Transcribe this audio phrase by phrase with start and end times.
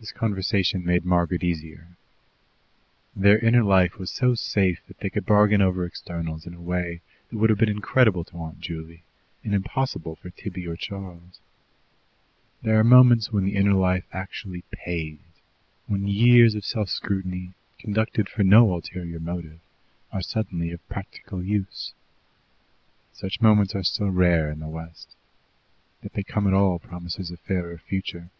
[0.00, 1.98] This conversation made Margaret easier.
[3.14, 7.02] Their inner life was so safe that they could bargain over externals in a way
[7.28, 9.02] that would have been incredible to Aunt Juley,
[9.44, 11.40] and impossible for Tibby or Charles.
[12.62, 15.18] There are moments when the inner life actually "pays,"
[15.88, 19.60] when years of self scrutiny, conducted for no ulterior motive,
[20.10, 21.92] are suddenly of practical use.
[23.12, 25.14] Such moments are still rare in the West;
[26.00, 28.30] that they come at all promises a fairer future.